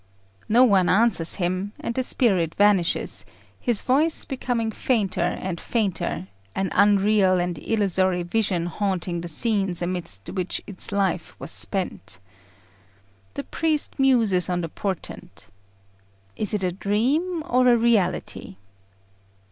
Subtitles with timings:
[0.49, 3.23] No one answers him, and the spirit vanishes,
[3.63, 10.09] its voice becoming fainter and fainter, an unreal and illusory vision haunting the scenes amid
[10.33, 12.17] which its life was spent.
[13.35, 15.49] The priest muses on the portent.
[16.35, 18.55] Is it a dream or a reality?